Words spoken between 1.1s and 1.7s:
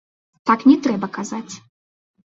казаць.